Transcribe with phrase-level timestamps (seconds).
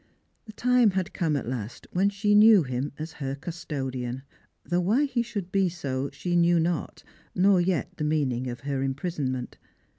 [0.45, 4.23] The time had come at last when she knew nim as her custodian;
[4.65, 7.03] though why he should be so, she knew not,
[7.35, 9.59] nor yet the meaning of her imprisonment.